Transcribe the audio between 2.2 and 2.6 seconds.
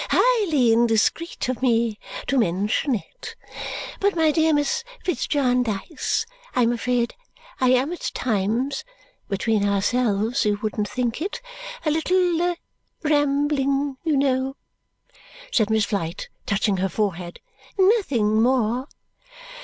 to